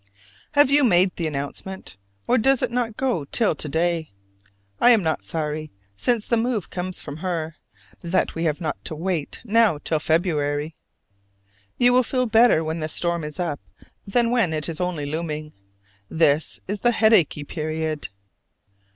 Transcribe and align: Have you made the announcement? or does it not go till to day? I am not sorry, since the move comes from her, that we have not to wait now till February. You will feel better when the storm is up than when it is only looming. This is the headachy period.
Have 0.53 0.71
you 0.71 0.83
made 0.83 1.15
the 1.15 1.27
announcement? 1.27 1.95
or 2.25 2.39
does 2.39 2.63
it 2.63 2.71
not 2.71 2.97
go 2.97 3.23
till 3.25 3.53
to 3.53 3.69
day? 3.69 4.09
I 4.79 4.89
am 4.89 5.03
not 5.03 5.23
sorry, 5.23 5.69
since 5.95 6.25
the 6.25 6.37
move 6.37 6.71
comes 6.71 7.03
from 7.03 7.17
her, 7.17 7.57
that 8.01 8.33
we 8.33 8.45
have 8.45 8.59
not 8.59 8.83
to 8.85 8.95
wait 8.95 9.41
now 9.43 9.77
till 9.77 9.99
February. 9.99 10.73
You 11.77 11.93
will 11.93 12.01
feel 12.01 12.25
better 12.25 12.63
when 12.63 12.79
the 12.79 12.89
storm 12.89 13.23
is 13.23 13.39
up 13.39 13.59
than 14.07 14.31
when 14.31 14.53
it 14.55 14.67
is 14.67 14.81
only 14.81 15.05
looming. 15.05 15.53
This 16.09 16.59
is 16.67 16.79
the 16.79 16.93
headachy 16.93 17.43
period. 17.43 18.09